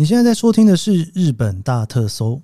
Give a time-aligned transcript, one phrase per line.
[0.00, 2.40] 你现在在收听的是《日本大特搜》，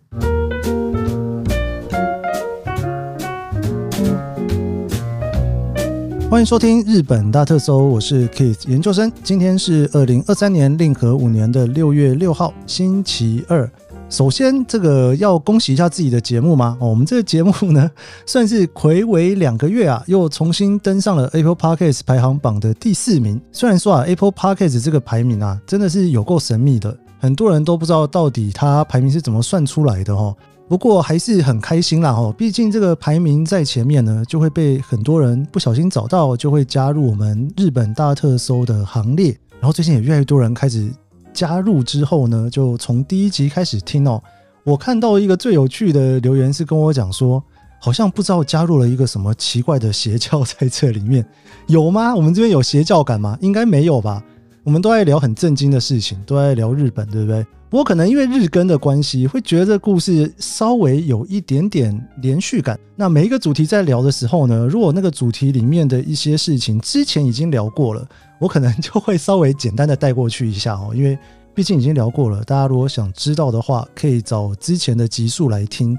[6.29, 9.11] 欢迎收听《日本大特搜》，我是 Keith 研究生。
[9.24, 13.67] 今天是二零二三年令和五年的六月六号，星期二。
[14.11, 16.77] 首先，这个要恭喜一下自己的节目吗？
[16.79, 17.91] 哦，我们这个节目呢，
[18.27, 23.41] 算是睽违两个月啊，又重新登上了 Apple Podcast 排行榜的第四名。
[23.51, 30.36] 虽然说啊，Apple Podcast 这个排名啊，真的是有够神秘的，很多人都不知道到底它排名是怎么算出来的哦。
[30.68, 39.28] 不过还是很开心啦哦，毕竟这个排名在前面呢，就会被很多人不小心找到，就会加入我们日本大特搜的行列。
[39.60, 40.91] 然后最近也越来越多人开始。
[41.32, 44.22] 加入之后呢，就从第一集开始听哦。
[44.64, 47.42] 我看到一个最有趣的留言是跟我讲说，
[47.78, 51.24] 好像不知道加入了一个什么奇怪的邪教在这里面，
[51.66, 52.14] 有吗？
[52.14, 53.36] 我们这边有邪教感吗？
[53.41, 54.22] 应该没有吧。
[54.66, 57.47] 我们都在聊很正经的事情，都在聊日本，对不对？
[57.70, 62.77] 不过可能因为日更的关系，会觉得这故事稍微有一点点连续感。
[62.97, 68.05] 那每一个主题在聊的时候呢，如果那个主题里面的一些事情之前已经聊过了，
[68.41, 71.17] 我可能就会稍微简单的带过去一下哦，因为
[71.55, 72.42] 毕竟已经聊过了。
[72.42, 75.97] 大家如果想知道的话，可以找之前的集数来听。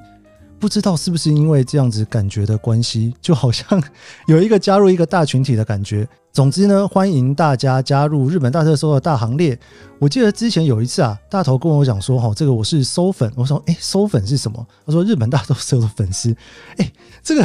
[0.59, 3.81] 不知道是不是因为这样子感觉的关系，就好像
[4.27, 6.08] 有一个加入一个大群体的感觉。
[6.33, 9.58] 总之呢，欢迎大家加入日本大特搜的大行列。
[10.00, 16.35] 我记得之前有一次啊，大头跟我讲说：“哈，这个我是搜粉。”我说：“哎，搜粉是什么？”他说：“日本大特搜的粉丝。”
[16.78, 16.91] 哎，
[17.23, 17.44] 这个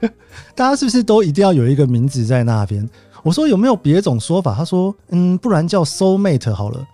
[0.54, 2.88] 大家是不是都一定要有一个名字在那边？
[3.22, 6.84] 我说：“有没有别种说法？”他说：“嗯，不然叫 Soulmate 好了。”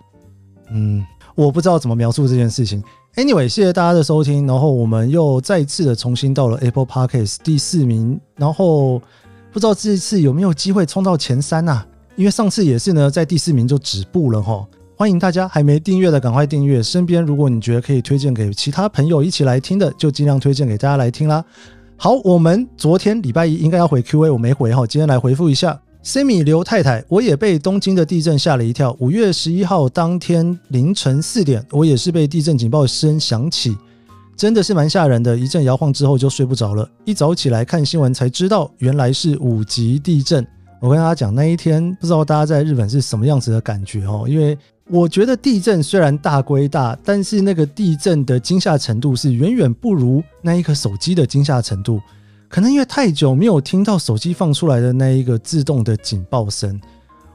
[0.71, 2.83] 嗯，我不知道怎么描述这件事情。
[3.17, 8.99] Anyway，谢谢大家的收听，然后我们又再一次的重新到了 Apple Podcast 第四名，然后
[9.51, 11.83] 不知道这一次有没有机会冲到前三呐、
[12.15, 14.63] 因为上次也是呢，在第四名就止步了哈。
[14.95, 21.43] 欢迎大家还没订阅的赶快订阅，身边如果你觉得可以推荐给其他朋友一起来听的，就尽量推荐给大家来听啦。
[21.95, 25.81] 好，我们昨天礼拜一应该要回 Q&A，我没回哈，今天来回复一下。
[26.07, 28.95] Sammy 刘太太，我也被东京的地震吓了一跳。
[29.01, 33.75] 五月十一号当天凌晨四点，我也是被地震警报声响起，
[34.33, 35.35] 真的是蛮吓人的。
[35.37, 40.47] 一阵摇晃之后就睡不着了，一早起来看新闻才知道原来是五级地震。
[40.79, 44.57] 我跟大家讲，那一天不知道大家在日本是什么样子的感觉哦，因为
[44.89, 51.99] 我觉得地震虽然大归大，但是那个地震的惊吓程度是远远不如那一颗手机的惊吓程度。
[52.49, 56.79] 可能因为太久没有听到手机放出来的那一个自动的警报声，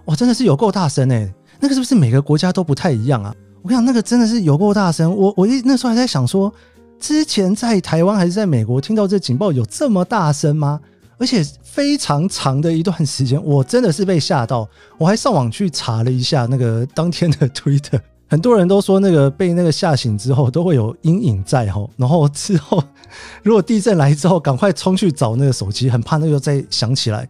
[0.06, 3.34] 哇，真的是有够大声诶，那个是不是每个国家都不太一样啊？
[3.62, 5.14] 我跟你讲，那个真的是有够大声。
[5.14, 6.52] 我我一那时候还在想说，
[6.98, 10.80] 之前在台湾还是在美国听到这警报有这么大声吗？
[11.18, 14.68] 而且非常长的一段时间，我真的是被吓到。
[14.98, 18.00] 我还上网去查了一下那个当天的 Twitter。
[18.32, 22.82] 很多人都说那个被那个吓醒之后都会有阴影在吼，然后之后
[23.44, 27.28] 如果地震来之后赶快冲去找那个手机，很怕那个再响起来，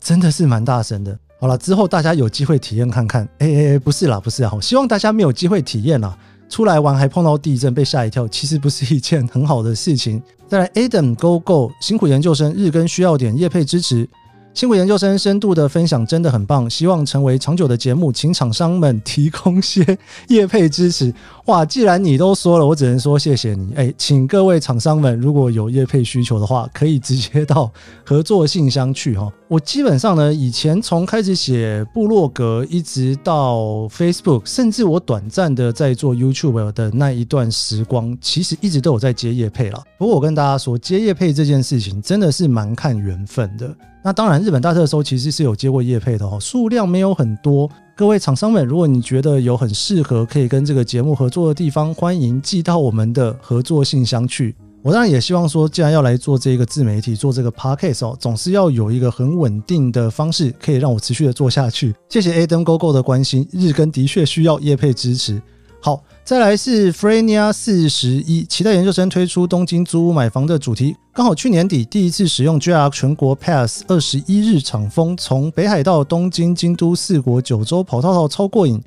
[0.00, 1.18] 真的是蛮大声的。
[1.40, 3.28] 好了，之后大家有机会体验看看。
[3.38, 6.16] 哎哎哎，不是啦，不是啦，希望大家没有机会体验啦。
[6.48, 10.22] 出来玩还碰到地震被吓一跳，其实不是一件很好的事情。
[10.46, 14.08] 再来，Adam Go Go 辛苦研究生日更需要点业配支持。
[14.54, 19.98] 辛苦研究生深度的分享真的很棒，希望成为长久的节目，请厂商们提供些
[20.28, 21.12] 业配支持。
[21.46, 23.74] 哇，既然你都说了，我只能说谢谢你。
[23.74, 27.68] 哎，请各位厂商们如果有业配需求的话，可以直接到
[28.04, 29.28] 合作信箱去哈。
[29.46, 39.82] 我基本上呢，以前从开始写部落格，一直到 Facebook，甚至我短暂的在做 YouTube 的那一段时光，其实一直都有在接业配了。
[39.98, 43.72] 不过我跟大家说，接业配这件事情真的是蛮看缘分的。
[44.02, 47.70] 那当然，日本大特搜其实是有接过业配的哦，数量没有很多。
[47.94, 54.56] 各位厂商们，如果你觉得有很适合可以跟这个节目合作的地方，欢迎寄到我们的合作信箱去。
[54.84, 61.94] 我当然也希望说，既然要来做这个自媒体，做这个 podcast 哦，总是要有一个很稳定的方式，可以让我持续的做下去。
[62.10, 65.40] 谢谢 Adam GoGo 的关心，日更的确需要业配支持。
[65.80, 70.94] 好，再来是 Frenia 四十一，期待研究生推出东京租屋买房的主题。
[71.14, 78.78] 刚好去年底第一次使用 JR 全国 Pass 二十一日敞风，从北海道、东京、京都四国九州跑套套超过瘾。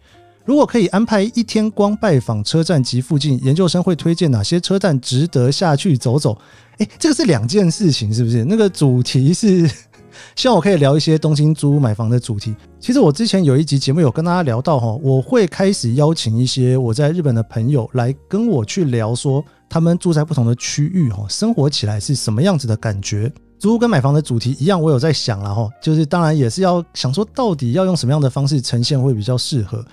[0.48, 6.36] 如果可以安排一天光拜访车站及附近，研究生会推荐哪些车站值得下去走走？
[6.78, 8.46] 诶，这个是两件事情，是不是？
[8.46, 9.70] 那个主题是。
[10.36, 12.56] 希望我可以聊一些东京租屋买房的主题。
[12.80, 23.32] 其实我之前有一集节目有跟大家聊到哈，我会开始邀请一些我在日本的朋友来跟我去聊，说他们住在不同的区域哈，生活起来是什么样子的感觉。
[23.60, 29.86] 租屋跟买房的主题一样，我有在想了哈，就是当然也是要想说到底要用什么样的方式呈现会比较适合。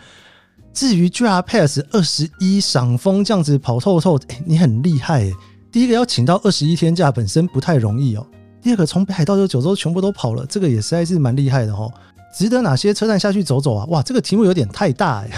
[0.75, 5.33] 至于 GR Pass 二十一赏枫这样子跑透透，欸，你很厉害欸。
[5.71, 8.27] 第一个要请到二十一天假本身不太容易哦。
[8.61, 11.93] 第二个从北海道到九州全部都跑了，这个也实在是蛮厉害的哦。
[12.37, 13.87] 值得哪些车站下去走走啊？
[13.87, 15.31] 哇，这个题目有点太大哎。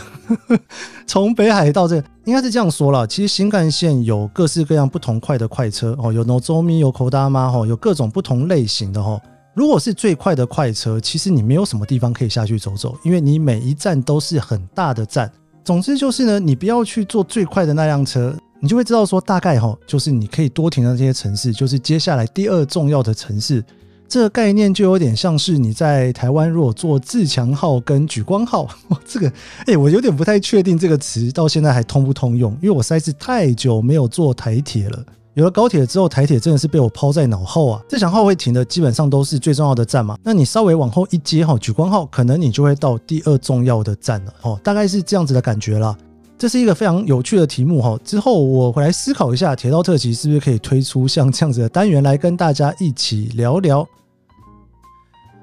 [1.06, 9.20] 从北海道这个，应该是这样说了，其实新干线有各式各样不同快的快车哦，有 Nozomi，有 Kodama 哈，有各种不同类型的哈。
[9.56, 15.32] 如果是最快的快车，其实你没有什么地方可以下去走走，因为你每一站都是很大的站。
[15.64, 23.64] 总之就是呢，你不要去坐最快的那辆车，你就会知道说大概哈，就是你可以多停的这些城市，就是接下来第二重要的城市。
[24.06, 28.68] 这个概念就有点像是你在台湾如果坐自强号跟莒光号，
[29.08, 29.32] 这个
[29.66, 35.02] 哎，我有点不太确定这个词到现在还通不通用，因为我实在是太久没有坐台铁了。
[35.36, 37.82] 有了高铁之后，台铁真的是被我抛在脑后啊！
[37.90, 45.94] 自强号会停的基本上都是最重要的站嘛，那你稍微往后一接哈，莒光号可能你就会到第二重要的站了哦，大概是这样子的感觉啦。
[46.38, 53.86] 这是一个非常有趣的题目哈，之后我回来思考一下，铁道特辑是不是可以推出像这样子的单元来跟大家一起聊聊。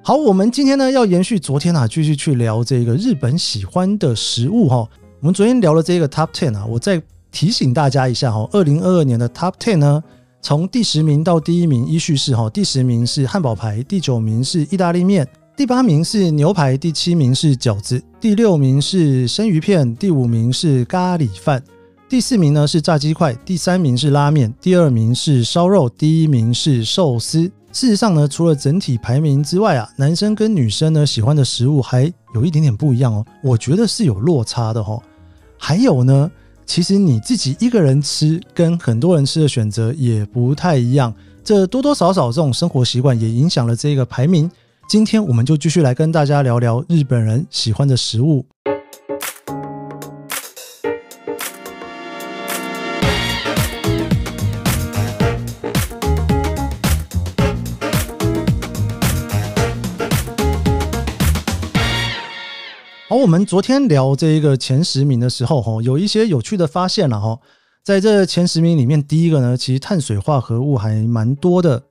[0.01, 4.89] 好，我们今天呢要延续昨天啊，继续去聊这个日本喜欢的食物哈。
[5.19, 6.99] 我们昨天聊了这个 Top Ten 啊，我在。
[7.33, 10.03] 提醒大家一下哈，二零二二年的 Top Ten 呢，
[10.39, 15.27] 从第十名到第一名依序是哈，第十名是汉堡排，第九名是意大利面，
[15.57, 21.61] 第八名是牛排，第七名是饺子，第六名是生鱼片，第五名是咖喱饭，
[22.07, 27.51] 第四名呢是炸鸡块，第三名是拉面，第二名是烧肉，第一名是寿司。
[27.71, 32.03] 事实上呢，除了整体排名之外啊，男生跟女生呢喜欢的食物还
[32.35, 35.01] 有一点点不一样哦，我觉得是有落差的哈。
[35.57, 36.29] 还有呢。
[36.65, 41.13] 其实你自己一个人吃跟很多人吃的选择也不太一样，
[41.43, 44.49] 这多多少少这种生活习惯也影响了这个排名。
[44.87, 48.45] 今天我们就继续来跟大家聊聊日本人喜欢的食物。
[63.23, 67.39] 我们昨天聊这一个前十名的时候，哈，有一些有趣的发现了哈。
[67.81, 71.81] 在这前十名里面，第一个呢，其实碳水化合物还蛮多的。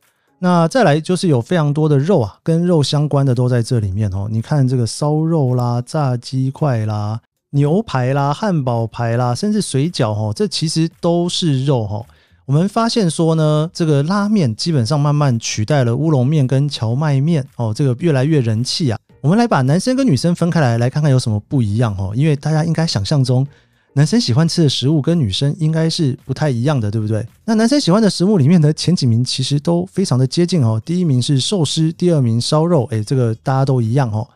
[0.41, 4.29] 那再来就是有非常多的肉啊，跟肉相关的都在这里面哦。
[4.31, 7.19] 你看这个烧肉啦、炸鸡块啦、
[7.53, 12.05] 牛排啦、汉堡排啦，甚至水饺哈，这其实都是肉哈。
[12.45, 18.99] 我们发现说呢，这个拉面基本上慢慢取代了乌龙面跟荞麦面哦，这个越来越人气啊。
[19.23, 22.13] 我们来把男生跟女生分开来，来看看有什么不一样哦。
[22.13, 23.47] 因为大家应该想象中，
[23.93, 27.25] 男生喜欢吃的食物跟女生应该是不太一样的，对不对？
[27.45, 30.83] 那男生喜欢的食物里面的前几名其实都非常的接近哦。
[30.85, 34.29] 第一名是寿司，第二名烧肉，诶，这个大家都一样哦。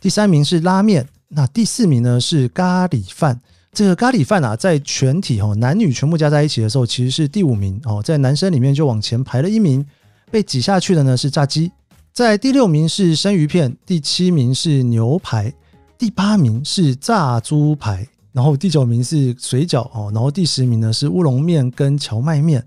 [0.00, 3.40] 第三名是拉面，那第四名呢是咖喱饭。
[3.72, 8.00] 这个咖喱饭啊，在全体哦男女全部加在一起的时候，其实是第五名哦。
[8.00, 9.84] 在男生里面就往前排了一名，
[10.30, 11.72] 被挤下去的呢是炸鸡。
[12.12, 15.50] 在第六名是生鱼片，第七名是牛排，
[15.96, 22.62] 第八名是炸猪排，然后第九名是水饺哦，然后第十名呢是乌龙面跟荞麦面。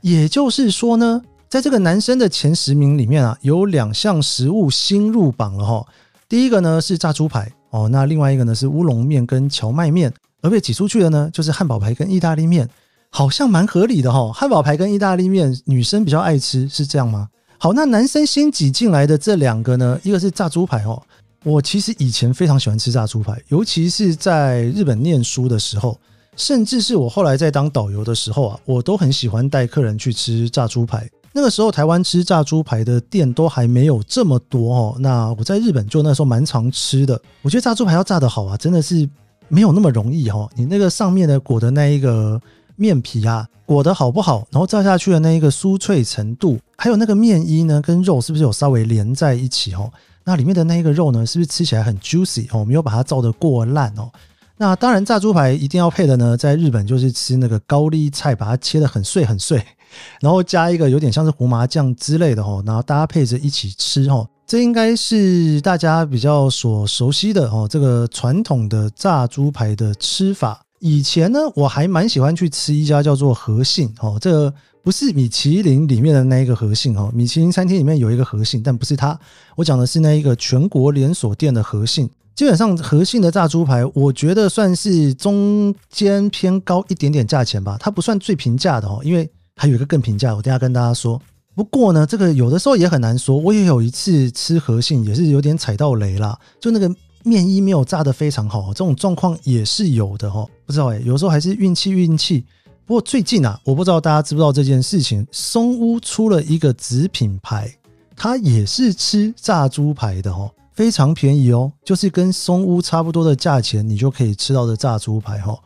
[0.00, 5.86] 也就是说呢，在这个男生的前十名里面啊，有两项食物新入榜了哈。
[6.28, 10.12] 第一个呢是炸猪排哦，那另外一个呢是乌龙面跟荞麦面，
[10.42, 12.68] 而被挤出去的呢就是汉堡排跟意大利面，
[13.10, 14.32] 好像蛮合理的哈。
[14.32, 17.28] 汉堡排跟意大利面女生比较爱吃，是这样吗？
[17.62, 21.00] 好，那男生新挤进来的这两个呢，一个是炸猪排哦。
[21.44, 25.98] 我其实以前非常喜欢吃炸猪排，尤其是在日本念书的时候，
[26.36, 31.06] 甚至是我后来在当导游的时候啊，我都很喜欢带客人去吃炸猪排。
[31.34, 34.96] 那个时候台湾吃炸猪排的店都还没有这么多哦。
[34.98, 37.20] 那我在日本就那时候蛮常吃的。
[37.42, 39.06] 我觉得炸猪排要炸得好啊，真的是
[39.48, 40.50] 没有那么容易哦。
[40.56, 42.40] 你那个上面的裹的那一个。
[42.80, 44.46] 面皮啊，裹得好不好？
[44.50, 49.92] 然后炸下去的那一个酥脆程度，还有那个面衣呢，跟肉是不是有稍微连在一起哦？
[50.24, 52.64] 那里面的那一个肉呢，是不是吃起来很 juicy 哦？
[52.64, 54.10] 没有把它炸得过烂哦？
[54.56, 59.62] 那当然，炸猪排一定要配的呢，在日本就是吃那个高丽菜，把它切得很碎很碎，
[60.20, 64.26] 然后加一个有点像是胡麻酱之类的哦，然后搭配着一起吃哦。
[64.46, 70.62] 这应该是大家比较所熟悉的哦，这个传统的炸猪排的吃法。
[70.80, 79.18] 以前呢，我还蛮喜欢去吃一家叫做和信哦，这不是米其林里面的那一个和信哦，米其林餐厅里面有一个和信，但不是它。
[79.56, 82.08] 我讲的是那一个全国连锁店的和信。
[82.34, 91.20] 基本上和信的炸猪排，我觉得算是中间偏高一点点价钱吧，它不算最平价的哦，因为还有一个更平价，我等下跟大家说。
[91.54, 93.36] 不过呢，这个有的时候也很难说。
[93.36, 96.88] 我也有一次吃和信，也是有点踩到雷啦，就那个
[97.22, 100.46] 面衣没有炸得非常好，这种状况也是有的哈。
[100.64, 102.44] 不知道哎，有时候还是运气运气。
[102.86, 107.72] 不过最近啊，我不知道大家知不知道这件事情，松屋出了一个子品牌，
[108.16, 115.56] 它也是吃炸猪排的哈，非常便宜哦，就是跟松屋差不多的价钱，你就可以吃到的炸猪排哈。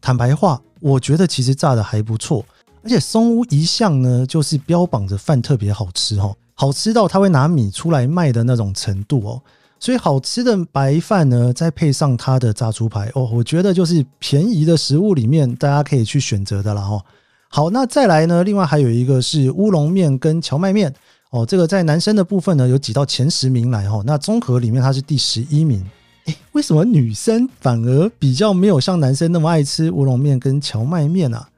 [0.00, 2.44] 坦白话，我觉得其实炸的还不错，
[2.82, 9.42] 而且松屋一向呢就是标榜着饭特别好吃哈，好吃到他会拿米出来卖的那种程度哦。
[9.82, 17.04] 所以好吃的白饭呢，再配上它的炸猪排哦，我觉得就是便宜的食物里面大家可以去选择的了哈。
[17.48, 20.94] 好，那再来呢，另外还有一个是乌龙面跟荞麦面
[21.30, 24.00] 哦，这个在男生的部分呢有挤到前十名来哈。
[24.06, 25.84] 那综合里面它是第十一名，
[26.26, 31.48] 诶，为什么女生反而比较没有像男生那么爱吃乌龙面跟荞麦面啊？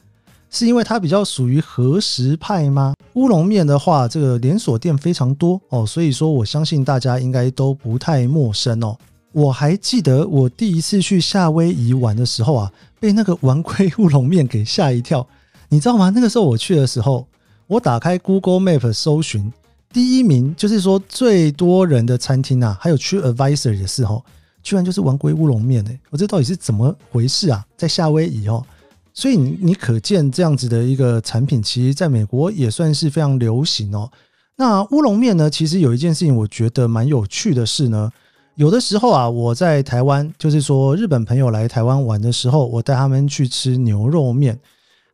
[0.55, 2.95] 是因为它比较属于和食派吗？
[3.15, 8.97] 乌龙面的话，这个连锁店非常多哦，所以说我相信大家应该都不太陌生哦。
[9.33, 15.27] 我还记得我第一次去夏威夷玩的时候啊，被那个丸龟乌龙面给吓一跳。
[15.71, 16.13] 你知道吗？
[16.15, 17.27] 那个时候我去的时候，
[17.67, 19.53] 我打开 Google Map 搜寻，
[19.93, 24.23] 第一名就是说最多人的餐厅啊，还有 TripAdvisor 也是哦，
[24.63, 27.67] 居然就是丸龟乌龙面诶，我这到底是怎么回事啊？
[27.77, 28.65] 在夏威夷哦。
[29.15, 34.11] 所以你你可见这样子的一个产品，其实在美国也算是非常流行哦。
[34.57, 38.11] 那乌龙面呢，其实有一件事情我觉得蛮有趣的是呢，
[38.57, 44.59] 有的时候啊，我在台湾，就是说日本朋友来台湾玩的时候，我带他们去吃牛肉面，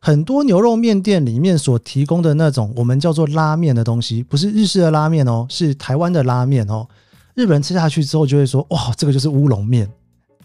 [0.00, 6.86] 很多牛肉面店里面所提供的那种我们叫做拉面的东西，不是日式的拉面哦，是台湾的拉面哦。
[7.34, 9.90] 日本人吃下去之后就会说，哇，这个就是乌龙面。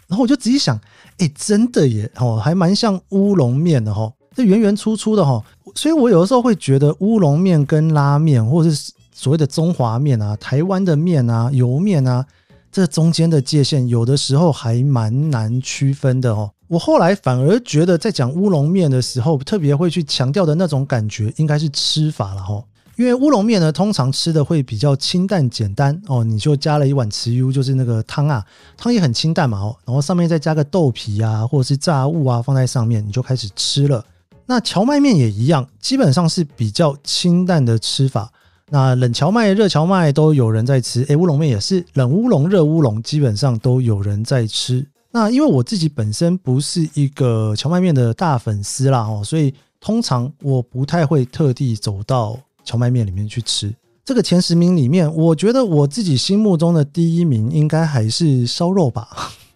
[0.07, 0.79] 然后我就仔细想，
[1.17, 5.43] 哎，真的耶，哦，还蛮像乌龙面的哈，这圆圆粗粗的哈，
[5.75, 12.25] 所以我有的时候会觉得乌龙面跟拉面，或者是所谓的中华面啊、台湾的面啊、油面啊，
[12.71, 16.51] 这中间的界限有的时候还蛮难区分的哦。
[16.67, 22.63] 我后来反而觉得，在讲乌龙面的时候，特别会去强调的那种感觉，应该是吃法了哈。
[22.97, 28.45] 因为乌龙面呢，通常吃的会比较清淡简单哦，你就加了一碗豉油，就是那个汤啊，
[28.77, 34.05] 汤也很清淡嘛哦，然后上面再加个豆皮啊，或者是炸物啊，放在上面，你就开始吃了。
[34.45, 38.31] 那荞麦面也一样，基本上是比较清淡的吃法。
[38.69, 44.87] 那冷荞麦、热荞麦都有人在吃，诶，乌龙面也是冷乌龙、热乌龙，基本上都有人在吃。
[45.11, 52.39] 那因为我自己本身不是一个荞麦面的大粉丝啦哦，所以通常我不太会特地走到。
[52.65, 59.07] 荞麦面里面去吃这个前十名里面，我觉得我自己心目中的第一名应该还是烧肉吧，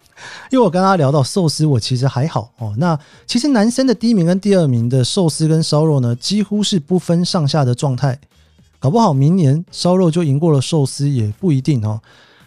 [0.50, 2.74] 因为我跟他聊到寿司，我其实还好哦。
[2.78, 2.98] 那
[3.28, 8.18] 其实男生的第一名跟第二名的寿司跟烧肉呢，几乎是不分上下的状态，
[8.80, 12.00] 搞不好明年烧肉就赢过了寿司也不一定哦。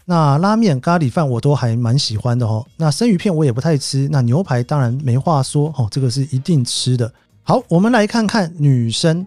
[0.03, 2.65] 那拉面、咖喱饭我都还蛮喜欢的哦。
[2.75, 7.09] 那生鱼片我也不太吃，那牛排当然没话说哦，这个是一定吃的。
[7.43, 9.25] 好，我们来看看女生。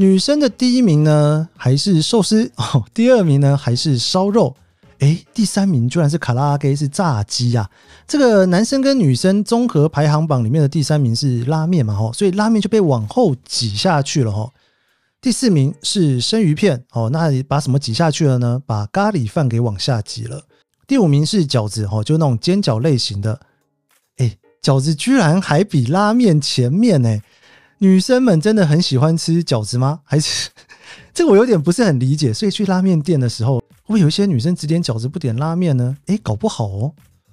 [0.00, 4.56] 女生的第一名呢，还是寿司 哦，第二名呢，还是烧肉，
[5.00, 7.68] 诶，第三名居然是卡拉 OK，是炸鸡呀！
[8.08, 14.50] 这个男生跟女生综合排行榜里面的第三名是拉面嘛，吼，所以拉面就被往后挤下去了，吼。
[15.20, 18.58] 第四名是生鱼片，哦，那把什么挤下去了呢？
[18.64, 20.44] 把咖喱饭给往下挤了。
[20.86, 23.38] 第五名是饺子，哦，就那种煎饺类型的，
[24.16, 27.20] 诶，饺子居然还比拉面前面呢。
[27.82, 30.00] 女生们真的很喜欢吃饺子吗？
[30.04, 30.50] 还是
[31.14, 32.30] 这个我有点不是很理解。
[32.30, 35.96] 所以去拉面店的时候，会不会有一些女生只点饺子不点拉面呢？
[36.06, 36.92] 诶，搞不好哦，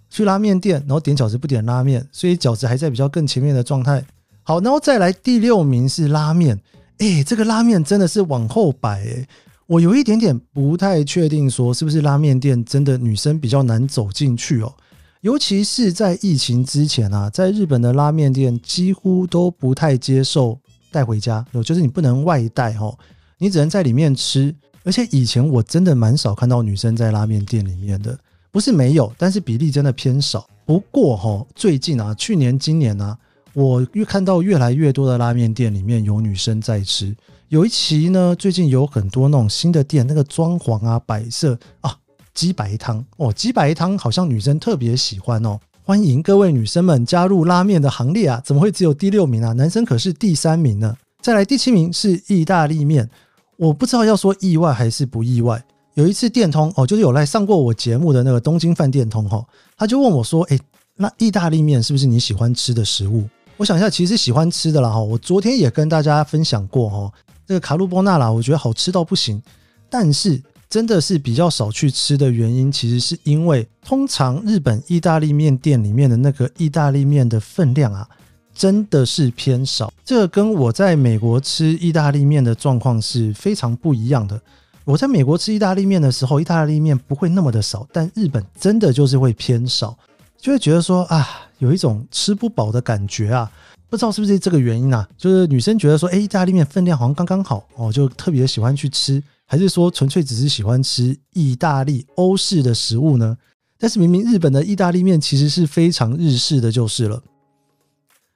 [0.10, 4.06] 去拉面店然后点饺子不点拉面，所以饺子还在比较更前面的状态。
[4.44, 6.58] 好，然后再来第六名是拉面。
[7.00, 9.28] 诶，这个拉面真的是往后摆诶，
[9.66, 14.74] 我有一点点不太确定，说是不是拉面店真的女生比较难走进去哦。
[15.22, 20.60] 尤其是在疫情之前啊，在日本的拉面店几乎都不太接受
[20.92, 22.98] 带回家，有就是你不能外带哦，
[23.38, 24.54] 你只能在里面吃。
[24.84, 28.18] 而且以前我真的蛮少看到女生在拉面店里面的，
[28.52, 30.48] 不是没有，但是比例真的偏少。
[30.66, 33.18] 不过哈，最近啊，去年、今年啊，
[33.54, 37.14] 我越看到越来越多的拉面店里面有女生在吃。
[37.50, 41.98] 有一期呢，最近有很多那种新的店，那个装潢啊、摆设啊。
[42.38, 45.60] 鸡白汤哦，鸡白汤好像女生特别喜欢哦。
[45.84, 48.40] 欢迎各位女生们加入拉面的行列啊！
[48.46, 49.54] 怎么会只有第六名啊？
[49.54, 50.96] 男生可是第三名呢。
[51.20, 53.10] 再来第七名是意大利面，
[53.56, 55.60] 我不知道要说意外还是不意外。
[55.96, 59.44] 有一次电通哦，就是有来上过我节目的那个东京饭店通哈，
[59.76, 60.60] 他就问我说：“诶，
[60.96, 63.28] 那意大利面是不是你喜欢吃的食物？”
[63.58, 65.02] 我想一下，其实喜欢吃的啦哈。
[65.02, 67.12] 我昨天也跟大家分享过哈，
[67.48, 69.42] 这个卡路波纳啦，我觉得好吃到不行，
[69.90, 70.40] 但是。
[70.70, 78.08] 真的是比较少去吃的原因，其实是因为通常日本意大利面店里面的那个意大利面的分量啊，
[78.54, 79.92] 真的是偏少。
[80.04, 84.40] 这个跟我在美国吃意大利面的状况是非常不一样的。
[84.84, 89.98] 我在美国吃意大利面的时候，意大利面不会那么的少，但日本真的就是会偏少，
[90.38, 91.26] 就会觉得说啊，
[91.60, 93.50] 有一种吃不饱的感觉啊。
[93.90, 95.08] 不知道是不是这个原因啊？
[95.18, 99.24] 就是女生觉得说，哎，意大利面分量好像刚刚好哦，就特别喜欢去吃。
[99.50, 103.38] 还是说纯粹只是喜欢吃意大利欧式的食物呢？
[103.80, 107.24] 但是明明日本的意大利面其实是非常日式的就是了。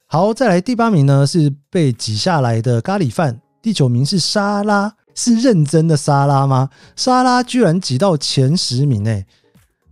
[0.06, 6.70] 好，再来第八名呢是被挤下来的咖喱饭，第九名是沙拉，是认真的沙拉吗？
[6.96, 9.26] 沙拉居然挤到前十名诶！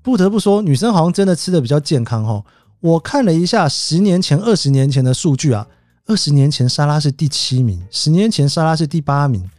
[0.03, 2.45] 不得不说，女生好像真的吃得比较健康哦。
[2.81, 5.67] 我看了一下十年前、二十年前的数据啊，
[6.07, 9.51] 二十年前沙拉是第七名，十年前沙拉是第八名。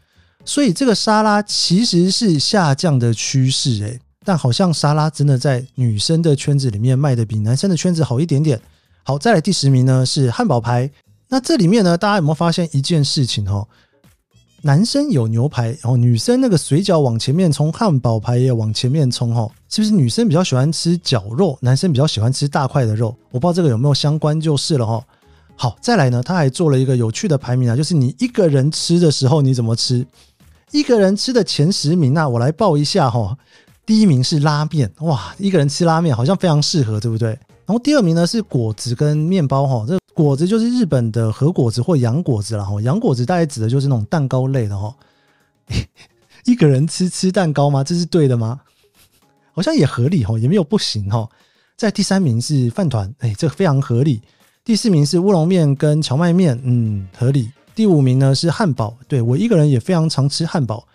[0.44, 8.60] 所以这个沙拉其实是下降的趋势，诶，但好像沙拉真的在女生的圈子里面卖的比男生的圈子好一点点。
[9.04, 10.90] 好，再来第十名呢是汉堡排。
[11.30, 13.68] 那这里面呢，大家有没有发现一件事情哦？
[14.64, 23.16] 男生有牛排，然后女生那个水饺往前面冲，汉堡排也往前面冲，哈，是不是女生比较喜欢吃绞肉，男生比较喜欢吃大块的肉？
[23.32, 25.04] 我不知道这个有没有相关，就是了哈。
[25.56, 30.06] 好，再来呢，他还做了一个有趣的排名啊，就是你一个人吃的时候你怎么吃？
[30.72, 33.38] 一个人吃的前十名啊，我来报一下哈。
[33.86, 37.30] 第一名是拉面，哇，一个人吃拉面好像非常适合，对不对？
[37.66, 44.96] 然后第二名呢是果子跟面包哈，这果子就是日本的和果子或洋果子了哈，洋果子大概指的就是那种蛋糕类的哈。
[46.46, 47.84] 一个人吃吃蛋糕吗？
[47.84, 48.62] 这是对的吗？
[49.54, 51.28] 好像也合理哈，也没有不行哈。
[51.76, 54.22] 在第三名是饭团，哎，这非常合理。
[54.64, 57.52] 第四名是乌龙面跟蕎麦面，嗯，合理。
[57.74, 60.86] 第五名呢是汉堡，对，我一个人也非常常吃汉堡。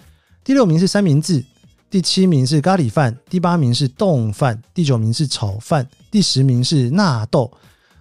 [0.45, 1.45] 第六名是三明治，
[1.91, 7.51] 第七名是咖喱饭，第八名是冻饭，第九名是炒饭，第十名是纳豆。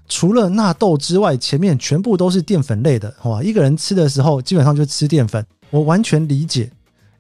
[0.08, 3.12] 除了纳豆之外，前面全部都是淀粉类的。
[3.24, 6.72] 哇，一个人吃的时候基本上就吃淀粉，我完全理解。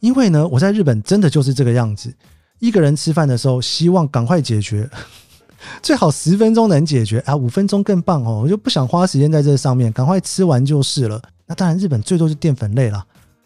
[0.01, 2.13] 因为呢，我在日本真的就是这个样子，
[2.59, 4.87] 一个人吃饭的时候希望赶快解决。
[5.81, 8.41] 最好十分钟能解决啊，五分钟更棒哦！
[8.43, 11.19] 我就不想花时间在这上面，赶快吃完就是了。
[11.47, 13.05] 那当然，日本最多是淀粉类啦。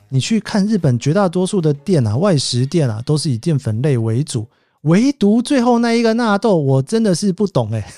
[0.09, 4.47] 你去看日本绝大多数的店啊，外食店啊，都是以淀粉类为主，
[4.81, 7.93] 唯独最后那一个纳豆，我真的是不懂哎。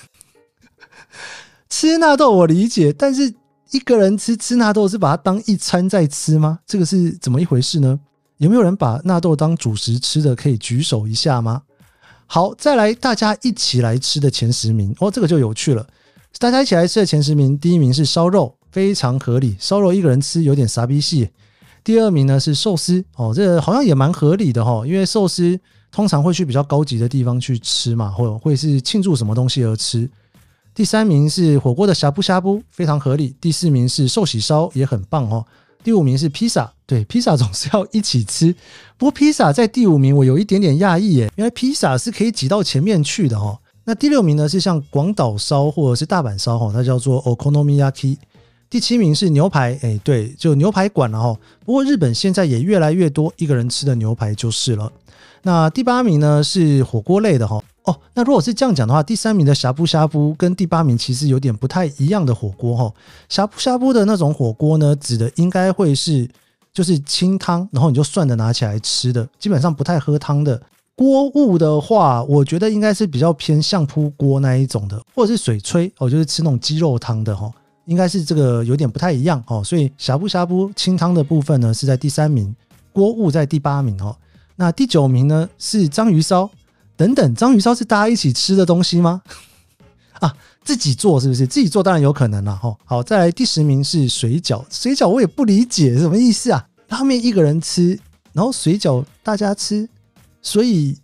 [1.69, 3.33] 吃纳豆我理解，但是
[3.71, 6.59] 一个人吃吃纳豆是把它当一餐在吃吗？
[6.65, 7.97] 这个是怎么一回事呢？
[8.37, 10.35] 有没有人把纳豆当主食吃的？
[10.35, 11.61] 可以举手一下吗？
[12.25, 15.87] 好，再来，大家一起来吃的前十名哦，这个就有趣了。
[16.39, 19.55] 大家一起来吃的前十名，第一名是烧肉，非常合理。
[19.59, 21.29] 烧肉一个人吃有点傻逼戏。
[21.83, 25.59] 第二名呢是寿司哦，这好像也蛮合理的哈，因为寿司
[25.91, 30.07] 通常会去比较高级的地方去吃嘛，或者会是庆祝什么东西而吃。
[30.73, 33.35] 第三名是火锅的呷哺呷哺，非常合理。
[33.41, 35.43] 第四名是寿喜烧，也很棒哦。
[35.83, 38.55] 第五名是披萨，对，披萨总是要一起吃。
[38.95, 43.57] 不过披萨在第五名，我有一点点讶异耶，原来披萨是可以挤到前面去的哈。
[43.85, 48.17] 那第六名呢是像广岛烧或者是大阪烧哈，它叫做 Okonomiyaki。
[48.71, 51.37] 第七名是牛排，哎，对，就牛排馆了哈。
[51.65, 54.89] 不过日本现在也越来越多一个人吃的牛排就是了。
[55.43, 57.61] 那第八名呢是火锅类的哈。
[57.83, 62.93] 哦，那如果是这样讲的话，第三名的呷哺呷哺跟第八名其实有点不太一样的火锅哈。
[63.27, 66.29] 呷哺呷哺的那种火锅呢，指的应该会是
[66.71, 70.61] 就是清汤，然后你就涮着拿起来吃的，基本上不太喝汤的。
[70.95, 77.51] 锅物的话，我觉得应该是比较偏相扑锅那一种的，或者是水炊哦，就是吃那种鸡肉汤的哈，
[77.91, 79.61] 应该是这个有点不太一样哦。
[79.61, 82.55] 所以呷哺呷哺清汤的部分呢是在第三名，
[82.93, 84.15] 锅物在第八名哦。
[84.55, 86.49] 那第九名呢是章鱼烧。
[86.95, 89.21] 等等，章鱼烧是大家一起吃的东西吗？
[90.21, 91.45] 啊，自己做是不是？
[91.45, 92.73] 自己做当然有可能了哈。
[92.85, 96.65] 好，再来第十名是水饺，水饺我也不理解什么意思啊？
[96.87, 97.99] 拉面一个人吃，
[98.31, 99.89] 然后水饺大家吃，
[100.41, 100.97] 所以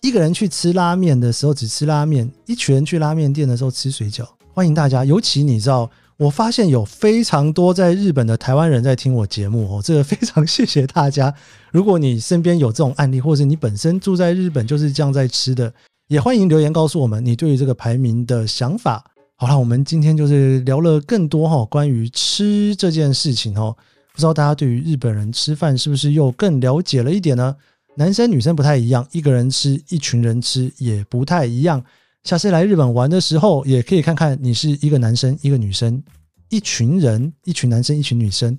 [0.00, 4.26] 一个人去吃拉面的时候只吃拉面，一群人去拉面店的时候吃水饺。
[4.54, 5.88] 欢迎大家，尤其你知道。
[6.22, 11.34] 我发现有非常多在日本的台湾人在听我节目哦，这个非常谢谢大家。
[11.72, 15.74] 如果你身边有这种案例，或者你本身住在日本就是这样在吃的，
[16.06, 19.04] 也欢迎留言告诉我们你对于这个排名的想法。
[19.34, 23.76] 好了，我们今天就是聊了更多哈关于吃这件事情哦，
[24.12, 27.56] 不知道大家对于日本人吃饭是不是又更了解了一点呢？
[27.96, 31.82] 男生女生不太一样，一个人吃，一群人吃也不太一样。
[32.24, 36.02] 下次来日本玩的时候，也可以看看你是一个男生、一个女生、
[36.50, 38.56] 一群人、一群男生、一群女生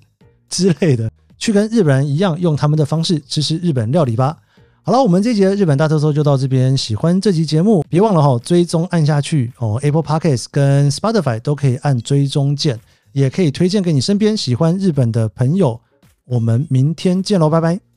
[0.50, 4.38] 之类的，去跟日本人一样，用他们的方式吃吃日本料理吧。
[4.86, 6.76] 好了，我们这集的日本大特搜就到这边。
[6.76, 9.80] 喜欢这集节目，别忘了哈追踪按下去哦。
[9.82, 12.78] Apple Podcast 跟 Spotify 都可以按追踪键，
[13.14, 15.80] 也可以推荐给你身边喜欢日本的朋友。
[16.26, 17.93] 我们明天见喽，拜拜。